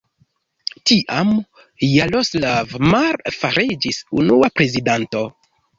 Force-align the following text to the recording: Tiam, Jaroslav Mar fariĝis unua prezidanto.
Tiam, 0.91 1.33
Jaroslav 1.91 2.75
Mar 2.89 3.21
fariĝis 3.39 4.05
unua 4.23 4.55
prezidanto. 4.59 5.29